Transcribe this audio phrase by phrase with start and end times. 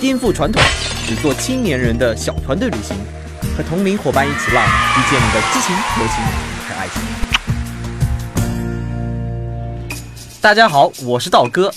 [0.00, 0.62] 颠覆传统，
[1.06, 2.96] 只做青年人的小团队旅行，
[3.54, 6.24] 和同龄伙伴一起浪，遇见你的激情、友情
[6.66, 7.02] 和爱情。
[10.40, 11.70] 大家好，我是道哥。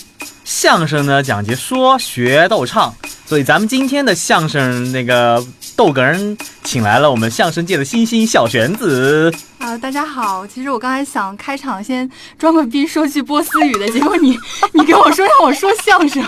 [0.46, 2.96] 相声呢讲究说学逗唱，
[3.26, 5.46] 所以咱们今天的相声那个
[5.76, 9.34] 逗哏人请来了我们相声界的新星小玄子。
[9.58, 10.46] 啊，大家好！
[10.46, 14.38] 其实我刚才想开场先装个逼说句波斯语的，结果你
[14.74, 16.24] 你给我说让我说相声，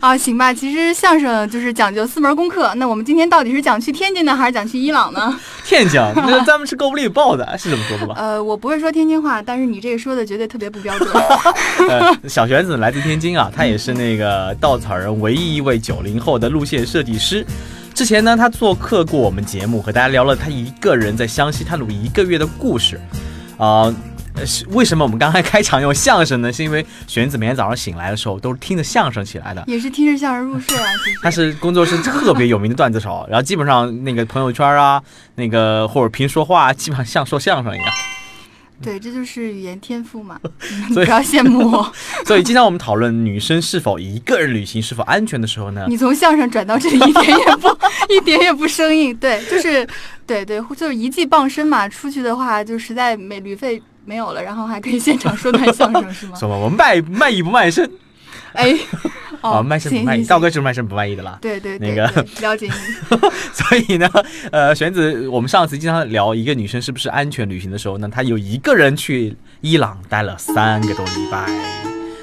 [0.00, 0.54] 啊，行吧。
[0.54, 2.72] 其实相声就是讲究四门功课。
[2.76, 5.38] 那我们今天到底是讲去天津呢，还是讲去伊朗呢？
[5.64, 8.14] 天津，那 咱们是够不理报的，是这么说的吧？
[8.16, 11.10] 呃，我不会说天津话，但是你这个说的绝对特别不标准。
[11.90, 17.44] 呃，小玄子来自天津啊，他也是那个稻草人唯一一位九零后的路线设计师。
[17.96, 23.00] 之前呢，他做客过我们节目，和大家聊了他一个人在湘西探路一个月的故事。
[23.56, 23.90] 啊，
[24.44, 26.52] 是为什么我们刚才开场用相声呢？
[26.52, 30.84] 是因为玄子每天早上醒来的时候都是听着相声起来的，也是听着相声入睡啊。
[31.22, 35.02] 他是工作室特别有名的段子手，然后基本上那个朋友圈啊，
[35.36, 37.88] 那个或者平时说话，基本上像说相声一样。
[38.82, 40.38] 对，这就是语言天赋嘛，
[40.92, 41.92] 所以不要羡慕我。
[42.26, 47.68] 所以经常我们讨论女生是否一个人旅行是否安全的时候呢，你从相声转到这里一点也不
[48.12, 49.86] 一点也不生硬，对，就是
[50.26, 51.88] 对对，就是一技傍身嘛。
[51.88, 56.36] 出去的话就实在没旅费没有了，然后还可以现场说段相声，是吗？
[56.36, 56.58] 什么？
[56.58, 57.90] 我们卖卖艺不卖身
[58.56, 58.76] 哎，
[59.40, 61.38] 啊， 哦，卖身不卖艺，道哥就是卖身不卖艺的啦。
[61.40, 63.18] 对对对，那个了解你。
[63.52, 64.10] 所以呢，
[64.50, 71.46] 呃，玄子，我们上次经常聊一个女生是不是安全旅行的时候呢，她有一个人去伊朗待了三个多礼拜。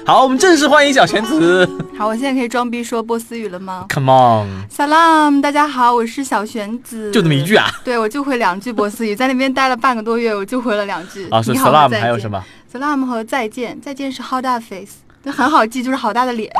[0.06, 7.10] 好，我们正式欢迎小玄子 好，我现在可以装逼说波斯语了吗，Come on，？Salam，大家好，我是小玄子。
[7.10, 7.70] 就这么一句啊？
[7.82, 11.26] 对，我就会两句波斯语，在那边待了半个多月，我就会了两句。
[11.30, 16.50] 啊，是 salam 还有什么？？Salam 和再见，再见是 how 大 face，那很好记，就是好大的脸。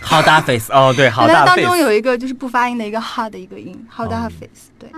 [0.00, 1.82] 好大 face 哦，对，好大对它当中 face。
[1.82, 4.70] 有一个就是不发音的一个哈的一个音，好大哦 face。
[4.78, 4.88] 对，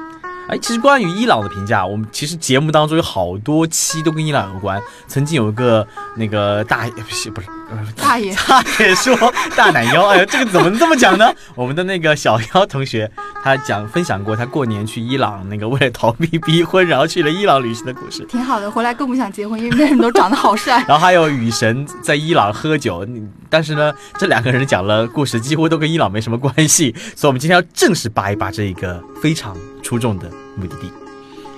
[0.48, 4.78] 哎，其实关于伊朗的评价，我们其实节目当中有好多期都跟伊朗有关。
[5.06, 5.86] 曾经有一个
[6.16, 8.34] 那个大爷不是不是，呃 大爷。
[8.48, 9.14] 大爷说
[9.56, 11.32] 大奶腰，哎呀，这个怎么这么讲呢？
[11.54, 13.10] 我们的那个小妖同学，
[13.42, 18.24] 他讲分享过他过年去伊朗，那个为了逃避逼婚，然后去了伊朗旅行的故事。
[18.24, 20.82] 挺好的，回来更不想结婚，因为那人都长得好帅。
[20.88, 23.06] 然后还有雨神在伊朗喝酒，
[23.50, 31.07] 但是呢，这两个人讲了故事，几乎都跟伊朗没什么关系，所以我们今天要正式扒一扒这一个非常出众的目的地。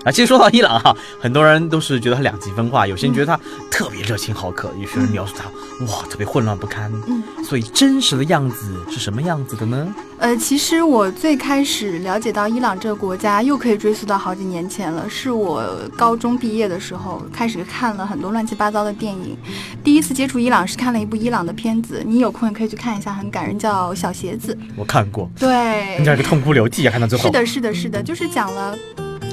[0.04, 3.38] 啊，其实说到伊朗哈，很多人都是觉得它两极分化，有些人觉得它
[3.70, 5.44] 特别热情好客，有些人描述它
[5.84, 6.90] 哇特别混乱不堪。
[7.06, 9.94] 嗯，所以真实的样子是什么样子的呢？
[10.18, 15.08] 呃，其实我最开始了解到伊朗这个国家，又可以追溯到好几年前了。
[15.08, 15.62] 是我
[15.96, 19.36] 高中毕业的时候，开始看了很多乱七八糟的电影。
[19.84, 24.54] 第一次接触伊朗是看了一部伊朗的片子，你有空也可以去看一下，很感人，叫《小鞋子》。
[24.76, 25.50] 我看过，对，
[25.96, 27.24] 人家有个痛哭流涕啊，看到最后。
[27.24, 28.74] 是的，是的，是的，就是讲了。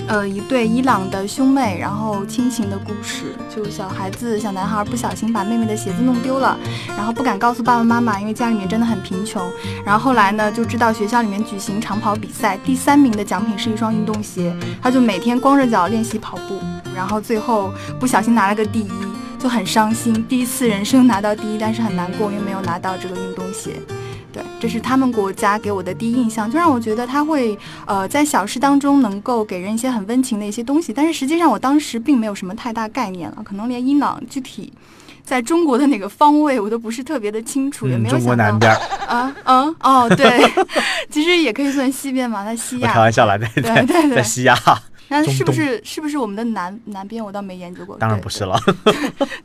[0.08, 6.58] 呃，一对伊朗的兄妹，然后亲情的故事，就小孩子小男孩不小心把妹妹的鞋子弄丢了，
[6.88, 9.42] 然后不敢告诉爸爸妈妈，因为家里面真的很贫穷。
[9.86, 16.58] 然后后来呢，就知道学校里面举行长跑比赛，第三名的奖品是一双运动鞋，他就每天光着脚练习跑步，
[16.96, 18.92] 然后最后不小心拿了个第一，
[19.38, 23.82] 就很伤心，第一次人生拿到第一，但是很难过，因为没有拿到这个运动鞋。
[24.38, 34.72] 对，这是他们国家给我的第一印象，就让我觉得他会呃在小事当中能够给人一些很温情的一些东西，但是实际上我当时并没有什么太大概念了，可能连伊朗具体
[35.24, 38.78] 在中国的哪个方位我都不是特别的清楚，也嗯，没有中国想到南边儿，
[39.08, 40.40] 啊嗯哦对，
[41.10, 43.02] 其实也可以算西边嘛，在西亚开亚。
[43.02, 44.56] 玩笑啦，对对对在西亚，
[45.10, 47.98] 那是不是是不是我们的南南边我倒没研究过？
[47.98, 48.44] 当然不是。
[48.46, 48.60] 了。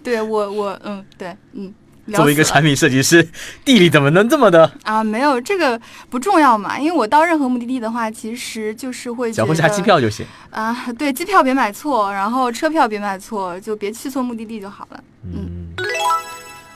[0.03, 1.73] 对对我我嗯对嗯。
[2.13, 3.27] 作为一个产品设计师，
[3.65, 4.71] 地理怎么能这么的？
[4.83, 10.27] 啊，没有这个不重要嘛，因为我到任何目的地的话，其实就是会只要不下机票就行。
[10.51, 15.05] 啊，对，机票别买错，然后车票别买错，就别去错目的地就好了。
[15.25, 15.69] 嗯，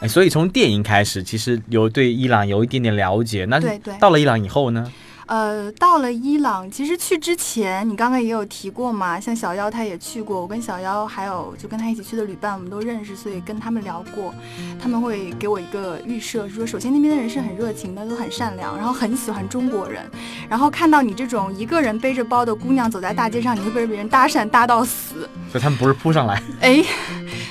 [0.00, 3.44] 哎，所以从电影开始，其实有对伊朗有一点点了解。
[3.46, 4.90] 那对对到了伊朗以后呢？
[5.26, 14.32] 呃，到了伊朗，其实去之前，你刚刚也有提过嘛，像小妖他也去过，我跟小妖还有就跟他一起去的旅伴，我们都认识，所以跟他们聊过，
[14.81, 20.08] 他们会给我一个预设，说首先那边的人是很热情的，都很善良，然后很喜欢中国人，
[20.49, 26.84] 然后看到你这种一个人背着包的姑娘走在大街上，你会被别人搭讪搭到死，所以他们不是扑上来，哎。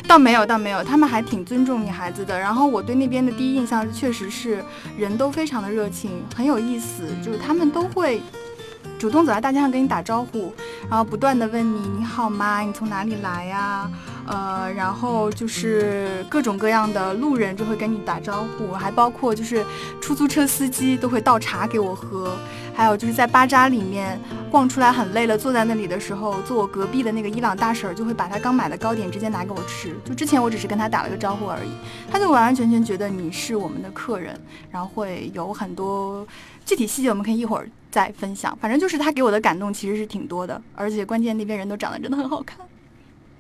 [0.07, 2.39] 倒没有，倒没有，他们还挺尊重女孩子的。
[2.39, 4.63] 然后我对那边的第一印象确实是
[4.95, 8.21] 人都非常的热情，很有意思，就是他们都会
[8.97, 10.53] 主动走在大街上跟你打招呼，
[10.89, 12.62] 然后不断的问你你好吗？
[12.62, 13.89] 你从哪里来呀？
[14.25, 19.63] 呃，然后就是各种各样的路人就会跟你打招呼，还包括就是
[20.01, 22.36] 出租车司机都会倒茶给我喝，
[22.74, 24.19] 还有就是在巴扎里面
[24.50, 29.95] 逛出来很累了，坐在那里的时候，坐我隔壁的那个伊朗大婶儿就会把她刚买的糕点直接拿给我吃。
[30.04, 31.69] 就之前我只是跟她打了个招呼而已，
[32.12, 34.36] 她就完完全全觉得你是我们的客人，
[34.72, 36.25] 然后会有很多
[36.66, 38.57] 具体细节我们可以一会儿再分享。
[38.60, 42.57] 反正就是她给我的感动其实是挺多的，而且关键那边人都长得真的很好看。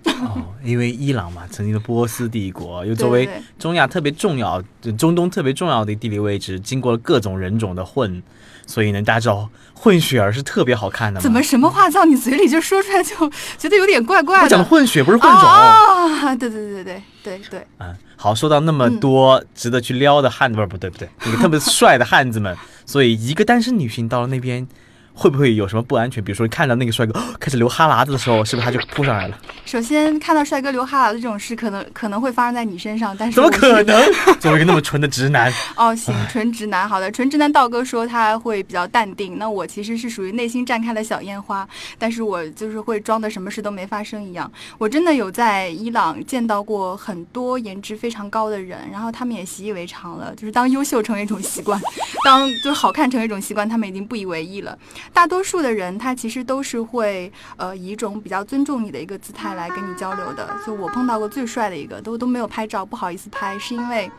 [0.05, 4.61] 哦，因为伊朗嘛，曾经的波斯帝国，又作为中亚特别重要、
[4.97, 8.21] 中东特别重要的地理位置，经过了各种人种的混，
[8.67, 11.19] 所以呢，大家知道混血儿是特别好看的。
[11.19, 14.43] 怎么什么话到你嘴里就说出来，就觉得有点怪怪的？
[14.43, 16.35] 我讲的混血不是混种啊！
[16.35, 17.67] 对对对对对对对。
[17.79, 22.55] 嗯，好，说到那么多值得去撩的汉子，不是不对不对，那个特别帅的汉子们，
[22.85, 24.67] 所以一个单身女性到了那边。
[25.15, 26.21] 会不会有什么不安全？
[26.21, 29.37] 比如说看到那个帅哥 开始流哈喇子的时候，是不是他就扑上来了？
[29.65, 34.03] 首先看到帅哥流哈喇子这种事，可能可能会发生在你身上，但是怎么可能？
[34.39, 41.67] 作为一个那么纯的直男， 哦，行，纯直男，好的，纯直男道哥说他会比较淡定，那我其实是属于内心绽开的小烟花，
[41.97, 44.51] 但是我就是会装的什么事都没发生一样。
[44.77, 51.79] 我真的有在伊朗见到过很多颜值非常高的人，然后他们也习以为常了，就是当优秀成为一种习惯，
[52.25, 54.77] 当 就好看成为一种习惯，他们已经不以为意了。
[55.13, 60.49] 大多数的人，他其实都是会，呃，以一种比较尊重你的一个姿态来跟你交流的。
[60.65, 64.11] 就我碰到过最帅的一个，都都没有拍照，不好意思拍，是因为，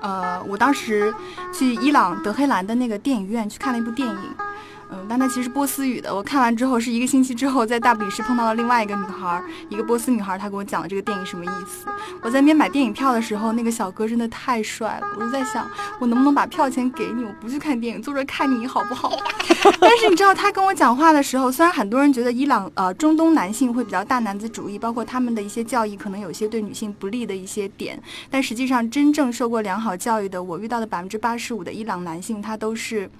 [0.00, 1.14] 呃，我当时
[1.52, 4.34] 去伊朗德黑兰的那个电影院去看了一部电影。
[4.94, 6.14] 嗯，但它其实波斯语的。
[6.14, 11.86] 我看完之后是一个星期之后，在大比市碰到了另外一个女孩，一个波斯女孩，她跟我讲了这个电影什么意思。
[12.22, 15.68] 我在那边买电影票的时候，那个小哥真的太帅了，我就在想，
[15.98, 19.10] 我能不能把票钱给你，我不去看电影，坐着看你好不好？
[19.80, 28.00] 但是你知道他跟我讲话的时候，虽然很多人觉得伊朗呃中东男性会比较大男子主义，包括他们的一些教义可能有些对女性不利的一些点，
[28.30, 33.10] 但实际上真正受过良好教育的，我遇到的百分之八十五的伊朗男性，他都是。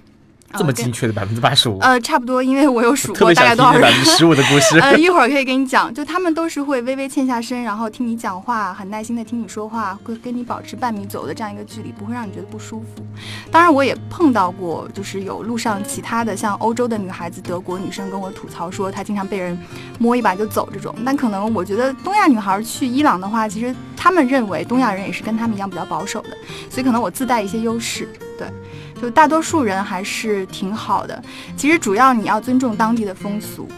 [0.56, 1.79] 这么精确的百分之八十五？
[1.81, 4.79] 呃，差不多，因为我有数 过大概多少人百分之十五的故事。
[4.81, 13.05] 呃， 一会儿可以跟你讲，就他们都是会微微欠下身，然后听你讲话，很耐心的听你说话，会跟你保持半米左右的这样一个距离，不会让你觉得不舒服。
[13.51, 19.59] 当然，我也碰到过，就是有路上其他的像欧洲的女孩子、德国女生跟我吐槽说，她经常被人
[19.99, 20.95] 摸一把就走这种。
[21.05, 26.31] 但可能我觉得东亚女孩去伊朗的话，其实他们认为东亚人也是跟他们一样比较保守的，
[26.71, 28.09] 所以可能我自带一些优势，
[28.39, 28.47] 对。
[29.05, 31.23] 就大多数人还是挺好的，
[31.59, 33.69] 其实主要你要尊重当地的风俗。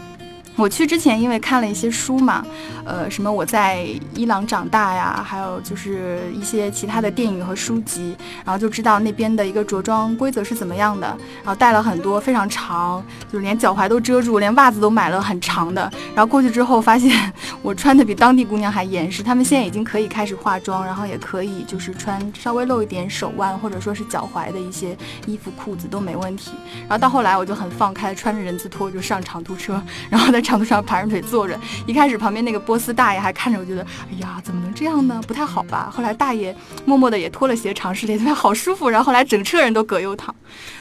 [0.57, 2.43] 我去之前，因为看了一些书嘛，
[2.83, 11.07] 呃，什么我在伊朗长大呀，还有就是一些其他的电影和书籍，然后就知道那边的一个着装规则是怎么样的。
[11.43, 15.91] 然后带了很多非常长，就是连脚踝都遮住，连袜子都买了很长的。
[16.15, 17.31] 然后过去之后发现，
[17.61, 19.21] 我穿的比当地姑娘还严实。
[19.21, 26.49] 他们现在已经可以开始化妆，然后也可以就是穿稍微露一点手腕或者说是脚踝的一些衣服裤子都没问题。
[26.79, 30.41] 然后到后来我就很放开，穿着人字拖就上长途车， 然后在。
[30.47, 35.21] 长途上盘着腿坐着，一开始旁边那个波斯大爷还看着我，觉得哎呀，怎么能这样呢？
[35.27, 35.91] 不太好吧？
[35.93, 38.87] 后来大爷默默的也脱了鞋尝试了一下，好舒服。
[38.87, 40.33] 然后后来整车人都葛优躺，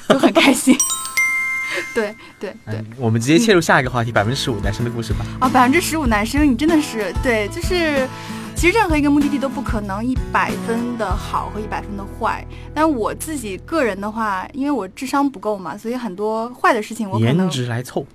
[0.08, 0.76] 就很开心。
[1.92, 5.26] 对对对，我们直接切入下一个话题，百分之十五男生的故事吧。
[5.40, 8.08] 啊，百分之十五男生，你真的是对，就是
[8.54, 12.46] 其实任何一个目的地都不可能一百分的好和一百分的坏。
[12.72, 18.06] 但我自己个人的话，因为我智商不够嘛，所以很多坏的事情我颜值来凑。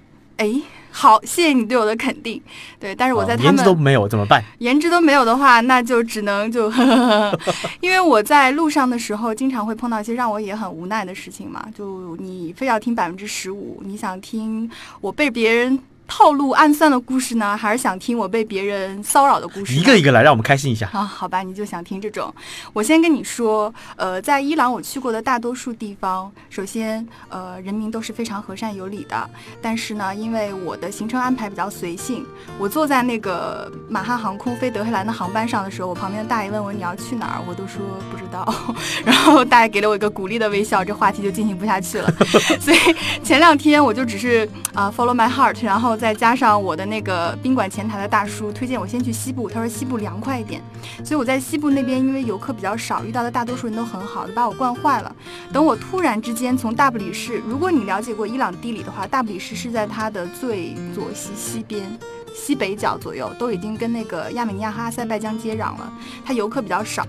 [0.42, 0.60] 哎，
[0.92, 2.42] 好，谢谢你对我的肯定。
[2.80, 4.44] 对，但是我在他们颜值都没有怎么办？
[4.58, 6.72] 颜值都没有的话，那就只能就
[7.80, 11.64] 因为我在路上的时候，经常会碰到一些让我也很无奈的事情嘛。
[11.78, 14.68] 就你非要听百分之十五，你想听
[15.00, 15.80] 我被别人。
[16.14, 19.74] 套路暗算的故事呢，还是想听我被别人骚扰的故事？
[19.74, 20.90] 一个一个来，让我们开心一下。
[20.92, 22.32] 啊，好吧，你就想听这种。
[22.74, 29.30] 我先跟你说，呃，在伊朗我去过的大多数地方，首先，呃，人民都是非常和善有礼的。
[29.62, 32.26] 但是呢，因为我的行程安排比较随性，
[32.60, 38.54] 我坐在那个马哈航空飞德黑兰的航班上的时候，我旁边的大爷问我你要去哪儿，我都说不知道。
[39.06, 42.12] 然后大爷给了我一个鼓励的微笑，这话题就进行不下去了。
[42.60, 42.78] 所以
[43.24, 50.60] 前两天我就只是啊 follow my heart，然后再加上我的那个宾馆前台的大叔推荐我先去西部，他说西部凉快一点。
[51.06, 55.16] 所以我在西部那边，因为游客比较少，遇到的大多数人都很好，都把我惯坏了。
[55.54, 61.84] 等我突然之间从大不里士，如果你了解过伊朗地理的话，大不里士是在它的最左西西边、
[62.34, 65.94] 西北角左右，都已经跟那个亚美尼亚和阿塞拜疆接壤了，
[66.26, 67.06] 它游客比较少。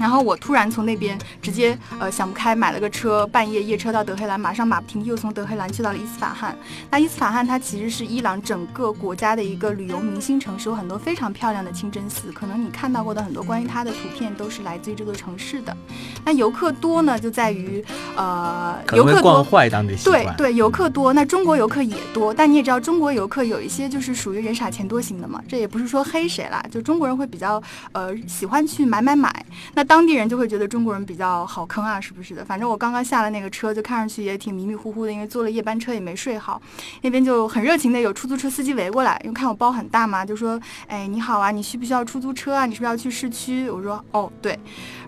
[0.00, 6.56] 然后我突然从那边直接呃想不开，买了个车，半夜夜车到德黑兰，马上马不停蹄又从德黑兰去到了伊斯法罕。
[6.90, 15.76] 那伊斯法罕它其实是伊朗整个国家的一个旅游明星城市，有很多非常漂亮的清真寺，可能你看到过的很多关于它的图片都是来自于这座城市的。
[16.24, 17.84] 那游客多呢，就在于
[18.16, 29.89] 呃游客多坏当地对对游客多，那中国游客也多，但你也知道中国游客有一些就是属于人傻钱多型的嘛，这也不是说黑谁啦，就中国人会比较呃喜欢去买买买，那。
[29.90, 32.44] 当地人就会觉得中国人比较好坑啊，是不是的？
[32.44, 36.62] 反正我刚刚下了那个车，就看上去也挺迷迷糊糊的，因为坐了夜班车也没睡好。
[37.02, 42.66] 那边就很热情的有出租车司机围过来，因为看我包很大嘛，就说：“哎，你好啊，你需不需要出租车啊？
[42.66, 44.56] 你是不是要去市区？”我说：“哦，对。”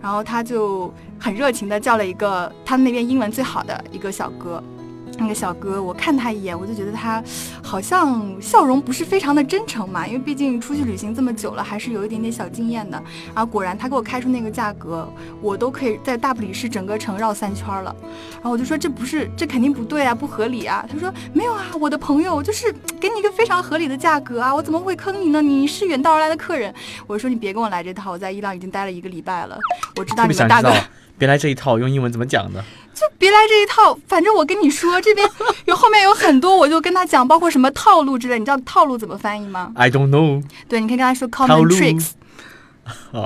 [0.03, 4.61] 然后他就很热情的叫了一个他们那边英文最好的一个小哥。
[5.23, 7.23] 那个小哥，我看他一眼，我就觉得他
[7.63, 13.01] 好像笑容不是非常的真诚嘛，因为毕竟出去旅行这么久了，还是有一点点小经验的。
[13.35, 15.09] 然后果然他给我开出那个价格，
[15.41, 17.95] 我都可以在大不里士整个城绕三圈了。
[18.35, 20.85] 然后我就说这不是，这肯定不对啊，不合理啊。
[20.91, 25.41] 他说没有啊，我的朋友就是给你一个非常合理的价格啊，我怎么会坑你呢？
[25.41, 26.75] 你是远道而来的客人。
[27.07, 29.59] 我说你别跟我来这套，我在伊朗已经待了一个礼拜了，
[29.97, 30.73] 我知道你们大哥。
[31.19, 32.63] 别来这一套，用英文怎么讲呢？
[32.95, 35.29] 就别来这一套，反正我跟你说，这边
[35.65, 38.39] 有后面有很多，我就跟他讲，包括什么套路之类。
[38.39, 40.43] 你知道套路怎么翻译吗？I don't know。
[40.69, 42.11] 对，你可以跟他说 common tricks。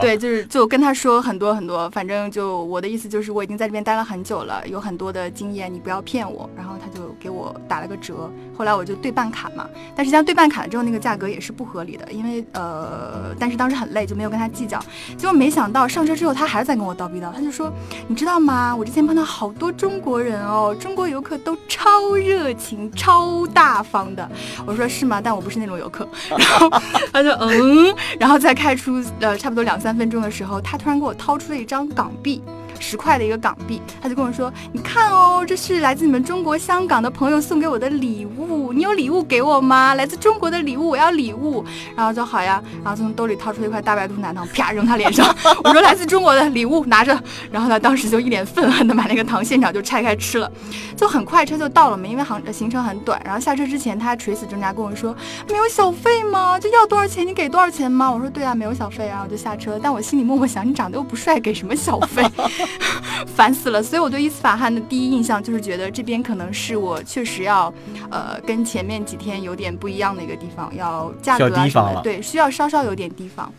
[0.00, 6.50] 对，就是就跟他说很多很多，反正就我的意思就是我已经在这边待了很久了，有很多的经验，你不要骗我。
[6.57, 14.78] 然后他就给我打了个折，后来我就对半砍嘛，但是像对半砍了之后，那个价格也是不合理的，因为呃，但是当时很累，就没有跟他计较。
[15.16, 17.73] 结果没想到上车之后，他还是在跟我叨逼叨，他就说，
[18.09, 18.75] 你知道吗？
[18.75, 24.28] 我之前碰到好多中国人哦，中国游客都超热情、超大方的。
[24.66, 25.21] 我说是吗？
[25.23, 26.09] 但我不是那种游客。
[26.37, 26.69] 然后
[27.12, 29.37] 他就嗯，然后再开出呃。
[29.37, 32.42] 差不多两三分钟的时候，他突然给我掏出了一张港币。
[32.80, 39.95] 十块的一个港币，他就跟我说：“你看哦，这是来自你们中国香港的朋友送给我的礼物，你有礼物给我吗？
[39.95, 41.64] 来自中国的礼物，我要礼物。”
[41.97, 45.26] 然后就好呀，然后从兜里掏出一块大白兔奶糖，啪扔他脸上。
[45.64, 47.18] 我说：“来自中国的礼物，拿着。”
[47.50, 50.50] 然后他当时就一脸愤恨的把那个糖现场就拆开吃了。
[50.97, 53.21] 就很快车就到了嘛，因为航行程很短。
[53.25, 55.14] 然后下车之前，他垂死挣扎跟我说
[55.49, 56.59] ：“没有小费吗？
[56.59, 62.25] 就要多少钱你给多少钱吗？”我说：“对啊，没有小费啊。”我就下车，但我心里默默想：你长得又不帅，给什么小费？
[63.35, 67.73] 烦死了，所以我对伊斯法罕的第一印象就是觉得这边可能是我确实要，
[68.11, 73.52] 呃，跟前面几天有点不一样的一个地方，要价格啊什么的，对，需要稍稍有点提防。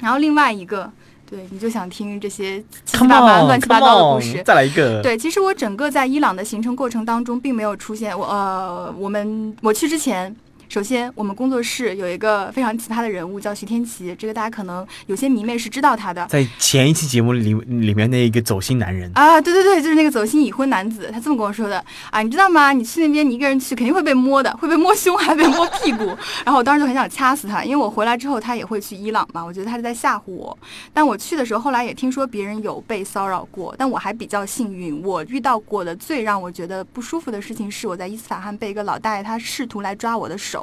[0.00, 0.90] 然后另外一个，
[1.28, 5.00] 对，你就想听这些七七八八、乱七八糟的故事，再来一个。
[5.02, 10.34] 对，其实我整个在伊朗的行程过程当中，并没有出现我呃，我们我去之前。
[10.72, 14.16] 首先，我们工作室有一个非常奇葩的人物，叫徐天琪。
[14.18, 21.10] 这个大家可能有些迷妹是知道他的，在前一期节目里里面那一个走心男人啊，对对对，就是那个走心已婚男子。
[21.12, 22.72] 他这么跟我说的啊，你知道吗？
[22.72, 26.06] 你去那边，你一个人去，肯定会被摸的，会被摸胸，还被摸屁股。
[26.42, 30.56] 然后我当时就很想掐死他，因为我回来之后他也会去伊朗嘛，我觉得他是在吓唬我。
[30.94, 35.02] 但我去的时候，后来也听说别人有被骚扰过，但我还比较幸运。
[35.04, 40.61] 我遇到过的最让我觉得不舒服的事情是，我在伊斯法罕被一个老大爷他试图来抓我的手。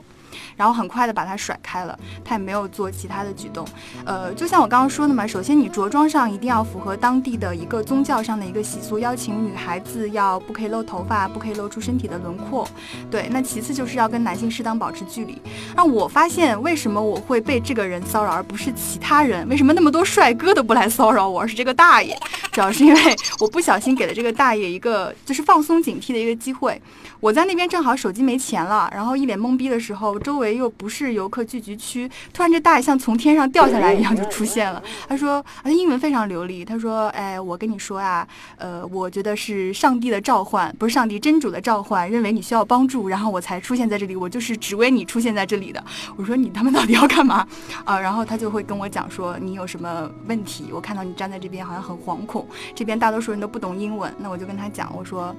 [0.56, 3.66] 然后很快的把他甩开了，他也没有做其他的举动。
[4.06, 12.68] 呃，就像我刚刚说的嘛，首先你着装上一定要符合当地的一个宗教上的一个习俗，邀请女孩子要不可以露头发，不可以露出身体的轮廓。
[13.10, 15.42] 对，那其次就是要跟男性适当保持距离。
[15.76, 19.48] 那我发现为什么我会被这个人骚扰，而不是其他人？
[19.48, 22.18] 为什么那么多帅哥都不来骚扰我，而是这个大爷？
[22.52, 26.82] 主要是因为我不小心给了这个大爷一个就是放松警惕的一个机会。
[27.20, 30.19] 我在那边正好手机没钱了，然后一脸懵逼的时候。
[30.20, 34.82] 后周围又不是游客聚集区，突然这大爷像从天上掉下来一样就出现了。
[35.08, 36.66] 他说，他英文非常流利。
[36.66, 44.16] 他说，哎，我跟你说啊，呃，我觉得是上帝的召唤，不是上帝真主的召唤，认为你需要帮助，然后我才出现在这里。
[44.16, 45.84] 我就是只为你出现在这里的。
[46.18, 47.48] 我说你他们到底要干嘛
[47.86, 47.98] 啊？
[48.00, 50.66] 然后他就会跟我讲说，你有什么问题？
[50.74, 54.14] 我看到你站在这边好像很惶恐，这边大多数人都不懂英文。
[54.18, 55.34] 那我就跟他讲，我说。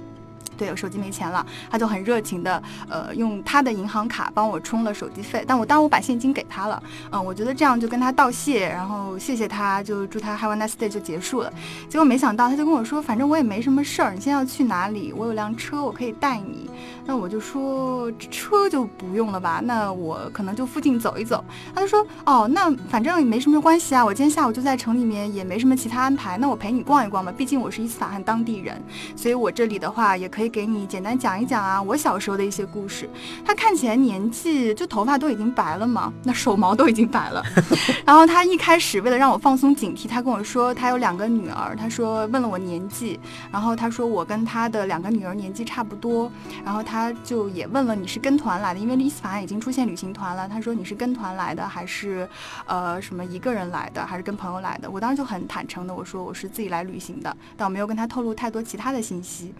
[0.60, 5.42] 对，我手机没钱了，他就很热情的，呃，用他的银行卡帮我充了手机费。
[5.48, 11.50] 但我当我把现金给他了，嗯，我觉得这样就跟他道谢，然后谢谢他，就祝他 Have a nice day 就结束了。
[11.88, 15.14] 结果没想到，他就跟我说，反正我也没什么事儿，你现在要去哪里？
[15.16, 16.68] 我有辆车，我可以带你。
[17.06, 21.42] 那我就说车就不用了吧，那我可能就附近走一走。
[21.74, 27.32] 他就说，哦，那反正也没什么关系啊，我今天下午就在城里面，也没什么其他安排，那我陪你逛一逛吧。
[27.34, 28.78] 毕竟我是伊斯法罕当地人，
[29.16, 30.49] 所以我这里的话也可以。
[30.50, 33.08] 给你简单讲一讲啊，我小时候的一些故事。
[33.44, 37.42] 他看起来年纪就头发都已经白了嘛，那手毛都已经白了。
[38.04, 41.76] 然后他一开始为了让我放松警惕，他跟我说他有两个女儿。
[41.76, 43.18] 他说问了我年纪，
[43.52, 46.30] 然后他说我跟他的两个女儿年纪差不多。
[46.64, 50.48] 然后他就也问了你是跟团来的，因为伊斯法已经出现旅行团了。
[50.48, 52.28] 他说你是跟团来的还是
[52.66, 54.90] 呃什么一个人来的，还是跟朋友来的？
[54.90, 59.54] 我当时就很坦诚的我说我是自己来旅行的，但我没有跟他透露太多其他的信息。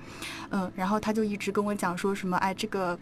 [0.51, 0.71] 嗯。
[0.81, 2.99] 然后他就一直跟我讲说什么，哎，这个。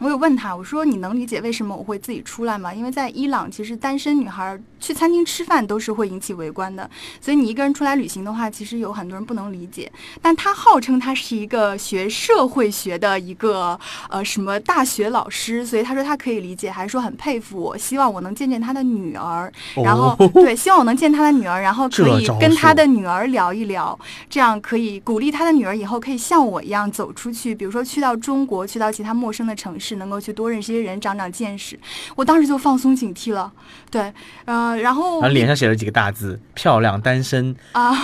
[0.00, 2.72] 我有问他，我说你能理解为什么我会自己出来吗？
[2.72, 6.88] 因为在伊朗，其实单身女孩去餐厅吃饭都是会引起围观的，
[7.20, 9.90] 所以你一个人出来旅行的话，其实有很多人不能理解。
[10.22, 13.76] 但他号称他是一个学社会学的一个
[14.08, 19.52] 呃什么大学老师，所以他说他可以理解，还说很佩服我，希望我能见见他的女儿，
[19.82, 23.98] 然后 对，希望我能见他的女儿，然后可以跟他的女儿聊一聊，
[24.30, 29.87] 这样可以鼓励他的女儿以后可以像我一样走出去，比如说去到中国，去到其他陌生的城市。
[29.88, 31.78] 是能够去多认识些人，长长见识。
[32.14, 33.50] 我当时就放松警惕了，
[33.90, 34.12] 对，
[34.44, 37.96] 呃，然后，然后脸上写了几个大字：漂亮单身啊，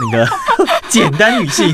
[0.00, 0.28] 那个
[0.88, 1.72] 简单女性。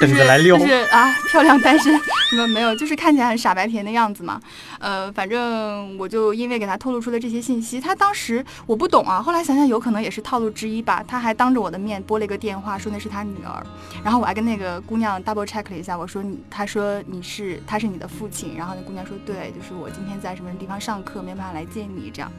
[0.00, 1.92] 等着来溜，就是啊，漂亮单身，
[2.30, 4.40] 什么没有，就是看起来很傻白甜的样子嘛。
[4.78, 9.20] 呃，反正我就因为给他透露出了这些信息，他当时我不懂啊。
[9.20, 11.02] 后来想想，有可能也是套路之一吧。
[11.08, 13.60] 他还当着我的面拨了一个电话，说那是他女儿。
[14.04, 18.54] 然后我还跟那个姑娘 double check 了一下，我说你，他说你是，他是你的父亲。
[18.56, 22.30] 然后那姑娘说对，就是我今天在什么地方上课，没办法来见你这样。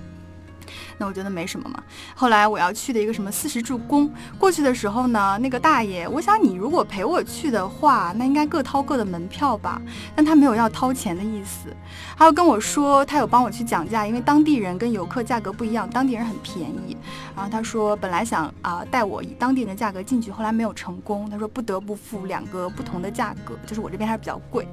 [0.98, 1.84] 那我觉得没什么嘛。
[2.16, 9.82] 后来我要去的一个什么四十柱宫，过去的时候呢，那个大爷，我想你如果陪我去的话，那应该各掏各的门票吧。
[10.16, 11.76] 但他没有要掏钱的意思，
[12.18, 16.98] 他又跟我说他有帮我去讲价，因为当地人跟游客价格不一样，当地人很便宜。
[17.36, 21.30] 然后他说本来想啊带我以当地人的价格进去，后来没有成功。
[21.30, 24.68] 他说不得不付两个不同的价格，就是我这边还是比较贵。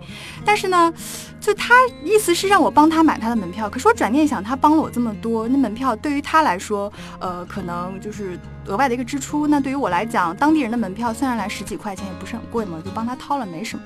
[0.45, 0.93] 但是呢，
[1.41, 9.47] 就他意思是让我帮他买他的门票，可是我转念想，他帮了我这么多，那门票对于他来说，呃，可能就是额外的一个支出。
[9.47, 13.85] 那对于我来讲，当地人的门票虽然来十几块钱，也不是很贵嘛，就帮他掏了，没什么。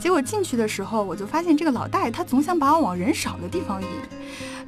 [0.00, 3.88] 结果进去的时候，我就发现这个老大爷他总想把我往人少的地方引。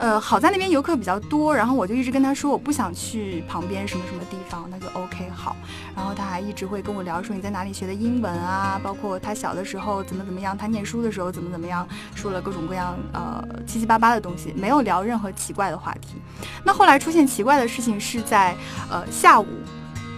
[0.01, 5.55] 呃，好在那边游客比较多，然后我就一直跟他说我不想去旁边什么什么地方，他就 OK 好。
[5.95, 16.17] 然后他还一直会跟我聊说你在哪里学的英文啊，包括他小的时候怎么怎么样，他念书的时候怎么怎么样，说了各种各样呃七七八八的东西，没有聊任何奇怪的话题。
[16.65, 18.57] 那后来出现奇怪的事情是在
[18.91, 19.47] 呃下午。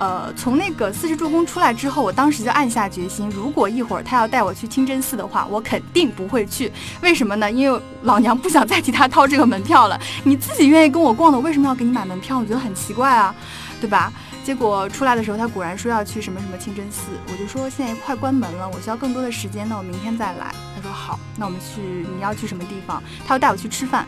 [0.03, 6.73] 呃，从那个四十助攻出来之后，我当时就暗下决心，如果一会儿他要带我去清真寺的话，我肯定不会去。
[7.03, 7.49] 为什么呢？
[7.49, 9.97] 因为老娘不想再替他掏这个门票了。
[10.25, 12.37] 你自己愿意跟我逛的，为什么要给你买门票？
[12.37, 13.33] 我觉得很奇怪啊，
[13.81, 14.13] 对吧？
[14.43, 20.53] 结果出来的时候，他果然说要去什么什么清真寺，我就说现在快关门了，我需要更多的时间，那我明天再来。
[20.75, 23.01] 他说好，那我们去，你要去什么地方？
[23.25, 24.05] 他要带我去吃饭，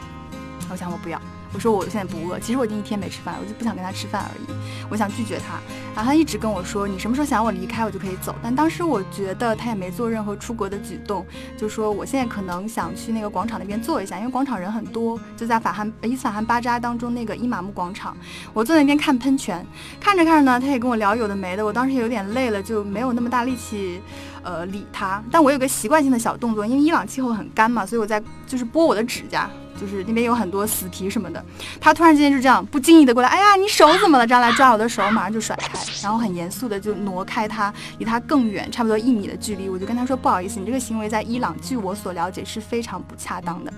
[0.68, 1.20] 我想我不要。
[1.54, 4.56] 我说我现在不饿，其实我已经一天没吃饭，我就不想跟他吃饭而已。
[4.90, 5.54] 我想拒绝他，
[5.94, 8.34] 然后他一直跟我说你什么时候想我离开，我就可以走。
[8.42, 11.24] 但当时我觉得他也没做任何出国的举动，
[11.56, 18.16] 就说我现在可能想去那个广场那边坐一下，因为广场人很多，就在法罕伊斯法罕巴扎当中那个伊玛目广场。
[18.52, 19.64] 我坐在那边看喷泉，
[20.00, 21.64] 看着看着呢，他也跟我聊有的没的。
[21.64, 24.00] 我当时也有点累了，就没有那么大力气，
[24.42, 25.22] 呃，理他。
[25.30, 29.48] 但我有个习惯性的小动作，因为伊朗气候很干嘛，所以我在就是剥我的指甲。
[29.80, 31.44] 就是那边有很多死皮什么的，
[31.80, 34.26] 他突然之间就这样不经意的过来，哎呀，你手怎么了？
[34.26, 39.68] 这样来抓我的手，马上就甩开，然后很严肃的就挪开他，离他更远，差不多一米的距离。
[39.68, 43.72] 我就跟他说，不好意思，你这个行为在伊朗，据我所了解是非常不恰当的，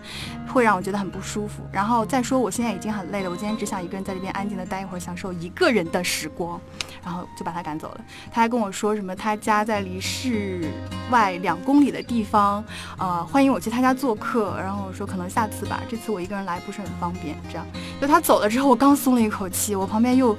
[0.53, 1.63] 会让我觉得很不舒服。
[1.73, 6.61] 然后再说，我现在已经很累了，我今天只想一个人在这边安静的待一会儿，享受一个人的时光，
[7.05, 8.01] 然后就把他赶走了。
[8.31, 10.71] 他还跟我说什么，他家在离市
[11.11, 12.65] 外两公里的地方，
[12.99, 14.57] 呃，欢迎我去他家做客。
[14.61, 17.37] 然后我说可能下次吧，这次我一个人来不是很方便。
[17.49, 17.67] 这样，
[18.01, 20.37] 就他走了之后，我刚松了一口气，我旁边又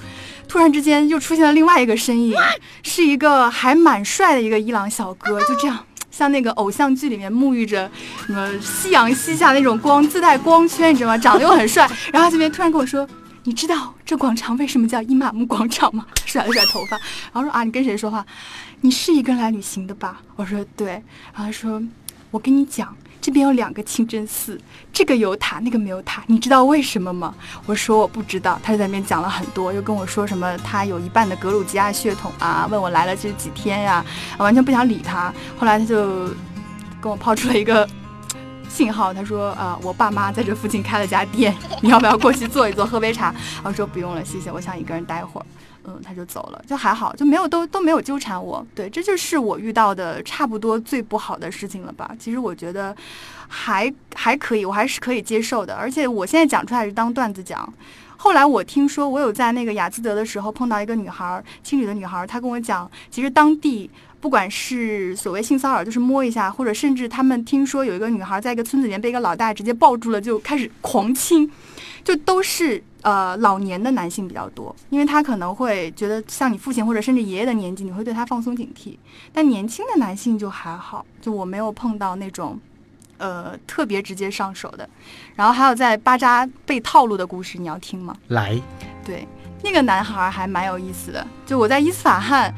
[0.48, 2.36] 突然之间又出现了另外一个身影，
[2.84, 5.78] 是一个还蛮帅的一个伊朗小哥，就这样。
[6.10, 7.88] 像那个偶像剧里面沐浴着
[8.26, 11.18] 什么夕阳西下那种光，自带光圈，你知道吗？
[11.18, 11.88] 长得又很帅。
[12.12, 13.08] 然后这边突然跟我说
[13.46, 16.98] ：“你知道这广场为什么叫伊玛目广场吗？” 甩了甩头发，
[17.32, 18.26] 然后说：“啊，你跟谁说话？
[18.82, 20.88] 你是一个人来旅行的吧？”我说：“对。”
[21.34, 21.80] 然后他说
[22.32, 22.96] ：“我跟你讲。”
[23.28, 24.58] 这边有两个清真寺，
[24.94, 27.36] 这个有塔，那个没有塔，你知道为什么吗？
[27.66, 28.58] 我说我不知道。
[28.64, 34.06] 他就在那边讲了很多，又跟我说什么他有一半的格鲁吉亚血统啊，问我来了这几天呀，
[34.38, 35.34] 完全不想理他。
[35.60, 36.28] 后来他就
[37.02, 37.86] 跟我抛出了一个
[38.70, 43.34] 信号，他说啊，我爸妈在这附近开了家店， 你要不要过去坐一坐，喝杯茶？
[43.64, 45.46] 我说不用了，谢谢，我想一个人待会儿。
[45.90, 48.66] 嗯，他就走了，就还好，就没有都都没有纠缠我。
[48.76, 52.12] 对，这就是我遇到的差不多最不好的事情了吧？
[52.20, 52.94] 其实我觉得
[53.48, 55.74] 还还可以，我还是可以接受的。
[55.74, 57.74] 而且我现在讲出来是当段子讲。
[58.20, 71.52] 后来我听说，我有在那个雅兹德的时候碰到一个女孩，青旅的女孩，她跟我讲，其实当地不管是所谓性骚扰，就是摸一下，或者甚至他们听说有一个女孩在一个村子里面被一个老大直接抱住了，就开始狂亲，
[72.04, 72.84] 就都是。
[73.04, 78.98] 呃，老年的男性比较多，因为他可能会觉得像你父亲或者甚至爷爷的年纪，你会对他放松警惕。
[79.32, 82.60] 但年轻的男性就还好，就我没有碰到那种，
[83.18, 84.90] 呃，特别直接上手的。
[85.36, 88.14] 然后还有在巴扎被套路的故事，你要听吗？
[88.30, 88.60] 来，
[89.06, 89.26] 对，
[89.64, 91.26] 那个男孩还蛮有意思的。
[91.46, 92.54] 就我在伊斯法罕。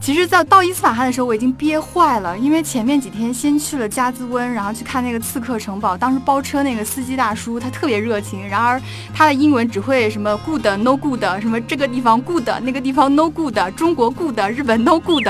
[0.00, 5.98] 其实，在到伊斯法罕的时候，我已经憋坏了，因为前面几天先去了加兹温，然后去看那个刺客城堡。
[5.98, 8.80] 当时包车那个司机大叔他特别热情，然而
[9.12, 15.22] 他的英文只会什么 good no good，什么这个地方 good，那个地方 no good，中国 good，日本 no good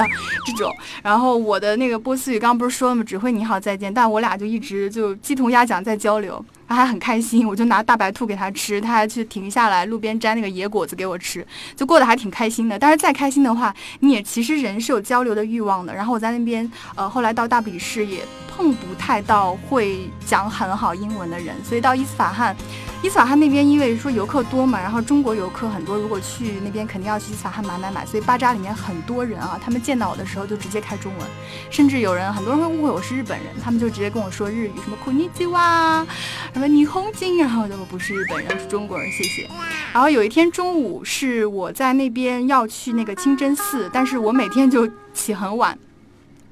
[0.47, 0.73] 这种。
[1.03, 3.03] 然后我的那个波斯语刚刚不是说了吗？
[3.03, 6.45] 只会你好再见，但我俩就一直就鸡同鸭讲在交流。
[6.69, 12.79] 他还很开心，我就拿大白兔给他吃，他还去停下来路边摘那个野果子给我吃，就过得还挺开心的。
[12.79, 15.95] 但是再开心的话，你也其实人是有交流的欲望的。
[15.95, 22.55] 然后我在那边，呃，后来到大比市也碰不太到会讲很好英文的人，所以到伊斯法罕。
[23.01, 31.27] 伊斯法罕那边因为说游客多嘛，然后中国游客很多，如果去那边肯定要去伊斯法罕买买买，所以巴扎里面很多人啊，他们见到我的时候就直接开中文，
[31.71, 36.05] 甚至有人很多人会误会我是日本人，他们就直接跟我说日语，什么库尼基哇，
[36.53, 39.49] 什么霓虹金，然后我不是日本人，是中国人，谢谢。
[39.93, 45.79] 然后有一天中午是我在那边要去那个清真寺，但是我每天就起很晚。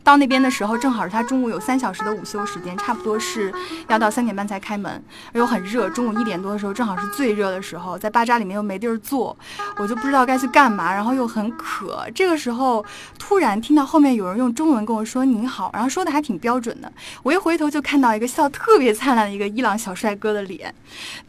[0.07, 3.53] 到那边的时候，正好是他中午有三小时的午休时间，差不多是
[3.89, 5.91] 要到三点半才开门，又很热。
[5.91, 9.37] 中午一点多的时候，正好是最热的时候，在巴扎里面又没地儿坐，
[9.79, 12.07] 我就不知道该去干嘛，然后又很渴。
[12.15, 12.87] 这个时候
[13.19, 16.93] 突然听到后面有人用中文跟我说“您好”，然后说的还挺标准的。
[17.25, 20.73] 我一回头就看到一个笑特别灿烂的一个伊朗小帅哥的脸，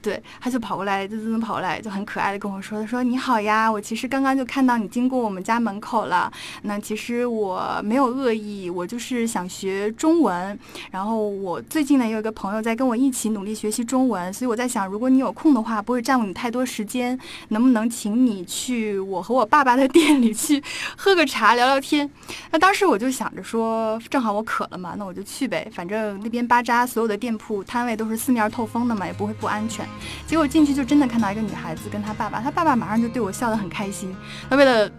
[0.04, 6.32] 对，他就跑过来，滋滋跑过来，就很可爱的跟我说：“他说你好呀，我其实刚刚就看到你经过我们家门口了。
[6.62, 10.58] 那其实我没有恶意。”我就是想学中文，
[10.92, 17.18] 然后我最近呢也有一个朋友在跟我一起努力学习中文，所以我在想，如果你有空的话，不会占用你太多时间，
[17.50, 20.64] 能不能请你去我和我爸爸的店里去
[20.96, 22.10] 喝个茶聊聊天？
[22.52, 29.88] 那当时我就想着说，正好我渴了嘛，那我就去呗，反正那边巴扎所有的店铺摊位都是四面透风的嘛，也不会不安全。
[30.26, 34.16] 结果进去就真的看到一个女孩子跟她爸爸，她爸爸马上就对我笑得很开心，
[34.50, 34.90] 他为了。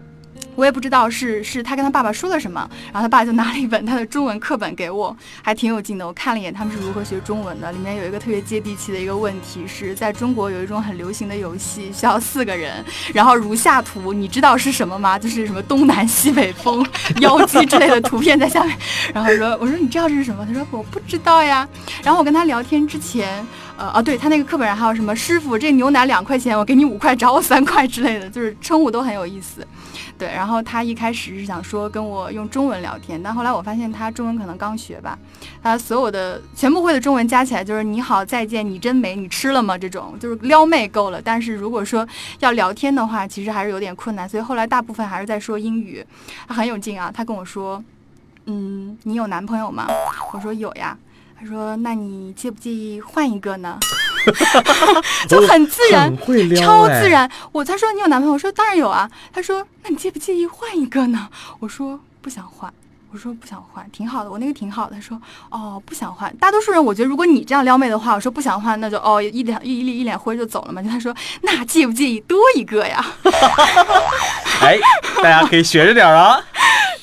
[0.59, 6.05] 我也不知道是是他跟他爸爸说了什么，然后他爸就拿了一本他的中文课本给我，还挺有劲的。
[6.05, 15.17] 我看了一眼他们是如何学中文的，里面有一个特别接地气的一个问题是在中国有一种很流行的游戏，需要四个人，然后如下图，你知道是什么吗？
[15.17, 16.85] 就是什么东南西北风、
[17.21, 18.77] 妖姬之类的图片在下面。
[19.13, 20.45] 然后说，我说你知道这是什么？
[20.45, 21.65] 他说我不知道呀。
[22.03, 23.45] 然后我跟他聊天之前，
[23.77, 29.65] 呃哦，对他那个课本上还有什么师傅，这牛奶两块钱，我给你五块，找我三块之类的，就是称呼都很有意思。
[30.19, 35.17] 对，然后他一开始是想说跟我用中文聊天，但后来我发现他中文可能刚学吧，
[35.63, 39.77] 他所有的全部会的中文加起来就是你好再见，你真美，你吃了吗？
[39.77, 42.05] 这种就是撩妹够了，但是如果说
[42.39, 46.05] 要聊天的话，其实还是有点困难，所以后来大部分还是在说英语。
[46.49, 47.81] 他很有劲啊，他跟我说，
[48.45, 49.87] 嗯，你有男朋友吗？
[50.33, 50.97] 我说有呀。
[51.39, 53.79] 他说，那你介不介意换一个呢？
[55.27, 56.15] 就很自然，
[56.57, 57.29] 超自然。
[57.51, 59.09] 我他说你有男朋友，我说当然有啊。
[59.33, 61.29] 他说那你介不介意换一个呢？
[61.59, 62.71] 我说不想换，
[63.11, 64.95] 我说不想换，挺好的，我那个挺好的。
[64.95, 66.35] 他说哦不想换。
[66.37, 70.81] 大多数人我觉得如果你这样撩妹的话，我说不想换，那就哦一脸一脸一脸灰就走了嘛。
[70.81, 73.05] 就他说那介不介意多一个呀？
[74.61, 74.77] 哎，
[75.17, 76.39] 大家可以学着点啊。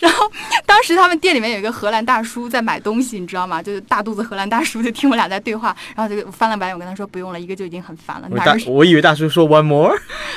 [0.07, 0.31] 然后
[0.64, 3.61] 当时他们店里面有一个荷兰大叔在买东西，你知道吗？
[3.61, 8.29] 就是大肚子荷兰大叔就听我俩在对话，然后就翻了白眼，我跟他说不用了，一个就已经很烦了。
[8.31, 9.90] 我大我以为大叔说 one more，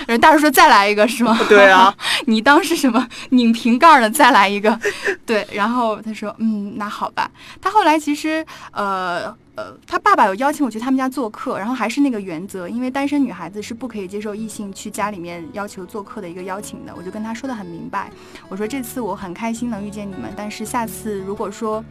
[0.07, 1.37] 然后大叔说再来一个是吗？
[1.47, 1.93] 对啊，
[2.25, 4.09] 你当时什么拧瓶盖的？
[4.09, 4.79] 再来一个，
[5.23, 7.29] 对，然后他说嗯，那好吧。
[7.61, 9.31] 他后来其实呃。
[9.59, 16.93] 呃，他爸爸有邀请我去他们家做客，然后还是那个原则，因为单身女孩子是不可以接受异性去家里面要求做客的一个邀请的。
[16.95, 18.09] 我就跟他说的很明白，
[18.47, 21.83] 我说这次我很开心能遇见你们，但是下次如果说。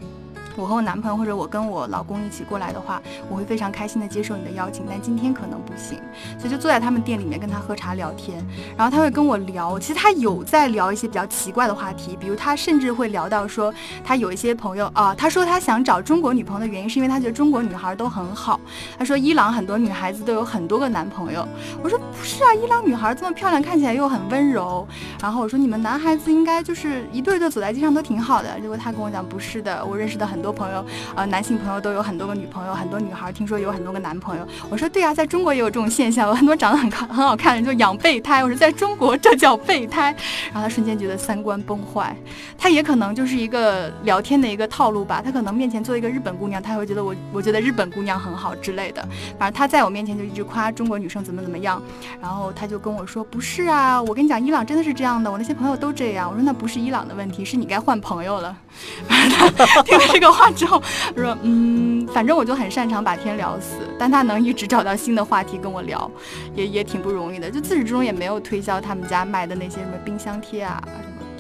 [0.59, 6.01] 我和我男朋友或者我跟我老公一起过来的话，我会非常开心的接受你的邀请，但今天可能不行，
[6.37, 8.45] 所以就坐在他们店里面跟他喝茶聊天，
[8.77, 18.61] 然后他会跟我聊，其实他有在聊一些比较奇怪的话题，比如他甚至会聊到说他有一些朋友啊，他说他想找中国女朋友的原因是因为他觉得中国女孩都很好，
[18.99, 21.47] 他说伊朗很多女孩子都有很多个男朋友，
[21.85, 24.85] 我说不是啊，伊朗女孩这么漂亮，看起来又很温柔，
[25.23, 30.48] 然后我说你们男孩子应该就是一对对走在街上都挺好的，结果他跟我讲不是的，我认识的很多。
[30.49, 30.83] 多朋友，
[31.15, 34.49] 呃，男性朋友都有很多个女朋友，很多女孩听说有很多个男朋友。
[34.71, 38.43] 我说对啊，在中国也有这种现象，有很多长得很很好看的人就养备胎。
[38.43, 40.05] 我说在中国这叫备胎，
[40.47, 42.17] 然后他瞬间觉得三观崩坏。
[42.57, 49.07] 他也可能就是一个聊天的一个套路吧，他可能面前做一个日本姑娘，他会觉得我我觉得日本姑娘很好之类的。
[49.39, 51.83] 反正他在我面前就一直夸中国女生怎么怎么样，
[52.23, 56.31] 然后他就跟我说不是啊，我跟你讲，伊朗真的是这样的，我那些朋友都这样。
[56.31, 58.57] 我说那不是伊朗的问题，是你该换朋友了。
[59.09, 60.81] 反正他听了这个话之后
[61.17, 66.11] 说：“嗯，反正我就很擅长把天聊死，但他能一直找到新的话题跟我聊，
[66.55, 67.51] 也也挺不容易的。
[67.51, 70.83] 就自始至终也没有推销他们家卖的那些什么冰箱贴啊，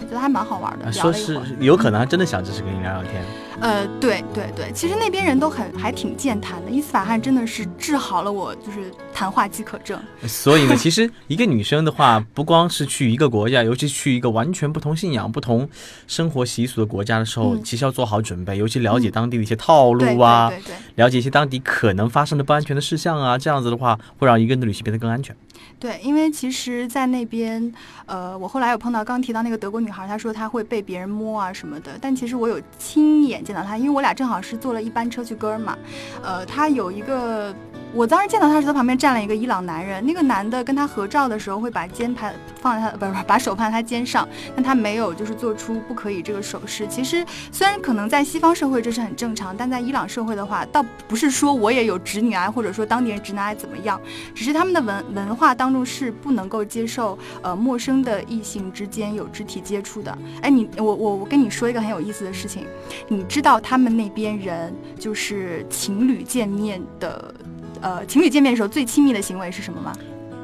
[0.08, 0.92] 觉得还蛮好玩的。
[0.92, 3.22] 说是有可能真的想只是跟你聊聊天。”
[3.60, 6.70] 呃，对对对，其实那边人都很还挺健谈的。
[6.70, 9.98] 伊斯法罕真的是治好了我就是谈话饥渴症。
[10.28, 15.68] 所以呢，其实一个女生的话，不光是去一个国家，尤其去一个完全不同信仰、不同
[16.06, 25.34] 生活习俗的国家的时候，其实要做好准备，尤其了解当地的一些套路啊，对对对，了解一些当地可能发生的不安全的事项啊，这样子的话，会让一个人的旅行变得更安全。
[25.80, 27.72] 对，因为其实，在那边，
[28.06, 35.78] 呃，我后来有碰到刚提到那个德国女孩，她说她会被别人摸啊什么的，但其实我有亲眼见到她，因为我俩正好是坐了一班车去哥尔玛，
[36.22, 37.54] 呃，她有一个。
[37.94, 40.04] 我当时见到他时，他旁边站了一个伊朗男人。
[40.04, 46.86] 那个男的跟他合照的时候，会把肩拍放在他，不是不是把手放在他肩上，但他没有就是做出不可以这个手势。
[46.86, 54.00] 其实虽然可能在西方社会这是很正常，但在伊朗社会的话，倒不是说我也有直女癌，或者说当地人直男癌怎么样，
[54.34, 60.16] 只是他们的文文化当中是不能够接受呃陌生的异性之间有肢体接触的。
[60.42, 62.66] 哎，你我我我跟你说一个很有意思的事情，
[63.08, 67.34] 你知道他们那边人就是情侣见面的。
[67.80, 69.92] 呃，情侣见面的时候最亲密的行为是什么吗？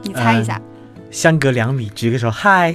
[0.02, 0.60] 你猜一下。
[1.10, 2.74] 相隔两米举个手，嗨。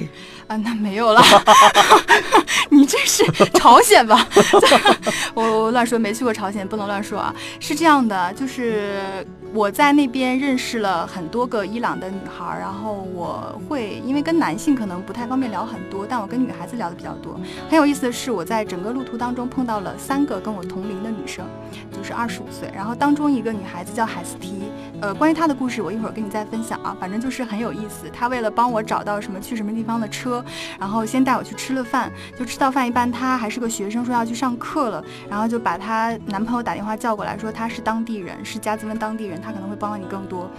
[0.49, 1.21] 啊，那没有了。
[2.71, 4.27] 你这是朝鲜吧？
[5.35, 7.33] 我我乱说，没去过朝鲜，不能乱说啊。
[7.59, 17.39] 是这样的，就是我在那边认识了很多个伊朗的女孩，然后我会因为跟男性可能不太方便聊很多，但我跟女孩子聊的比较多。
[17.69, 21.45] 很有意思的是，我在整个路途当中碰到了三个跟我同龄的女生，
[21.95, 24.63] 就是二十五岁，然后当中一个女孩子叫海斯提。
[25.01, 26.95] 呃，关于她的故事，我一会儿跟你再分享啊。
[26.99, 28.09] 反正就是很有意思。
[28.11, 30.43] 她为了帮我找到什么去什么地方的车，
[30.79, 40.49] 然后先带我去吃了饭，就吃到饭一半，她还是个学生，说要去上课了，然后就把她男朋友打电话叫过来，说他是当地人，是加兹温当地人，他可能会帮到你更多。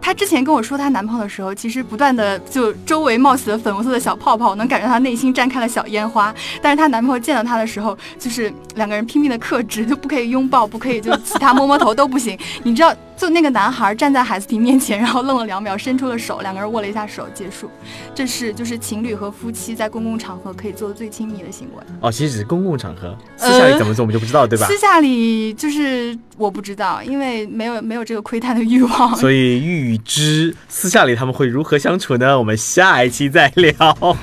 [0.00, 6.32] 她之前跟我说她男朋友的时候，其实不断的就周围冒起了粉红色的小泡泡，能感觉她内心绽开了小烟花。
[6.62, 12.38] 但是她男朋友见到她的时候，就是两个人拼命的克制，就不可以拥抱，不可以就其他摸摸头都不行。
[12.62, 12.94] 你知道？
[13.18, 17.68] 就那个男孩站在海斯汀面前，然后愣了两秒，伸出了手，两个人握了一下手，结束。
[18.14, 21.82] 这是就是情侣和夫妻在公共场合可以做的最亲密的行为。
[22.00, 24.66] 哦，其实只是公共场合，私下里怎么做我们就不知道，对吧？
[24.66, 29.16] 私下里就是我不知道，因为没有没有这个窥探的欲望。
[29.16, 32.38] 所以预知私下里他们会如何相处呢？
[32.38, 34.16] 我们下一期再聊。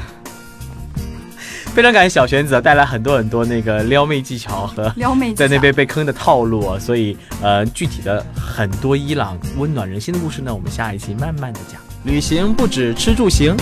[1.76, 11.82] 非常感谢小玄子带来很多很多那个撩妹技巧和撩妹在那边被坑的套路啊，所以呃具体的很多伊朗温暖人心的故事呢，我们下一期慢慢的讲。
[12.06, 13.58] 旅行不止吃住行，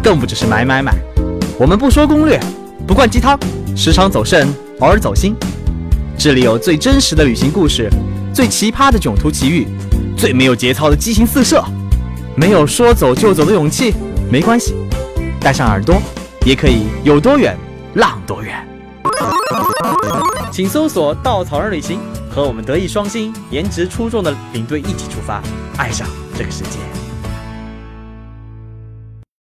[0.00, 0.94] 更不只是买买买。
[1.58, 2.38] 我们不说攻略，
[2.86, 3.36] 不灌鸡汤，
[3.76, 4.46] 时常走肾，
[4.78, 5.34] 偶尔走心。
[6.16, 7.90] 这里有最真实的旅行故事，
[8.32, 9.66] 最奇葩的囧途奇遇，
[10.16, 11.60] 最没有节操的激情四射。
[12.36, 13.92] 没有说走就走的勇气，
[14.30, 14.76] 没关系，
[15.40, 16.00] 带上耳朵。
[16.44, 17.56] 也可以有多远
[17.94, 18.66] 浪多远，
[20.50, 25.42] 请搜索“稻草人旅行”，和我们德艺双馨、颜值出众的领队一起出发，
[25.76, 26.97] 爱上这个世界。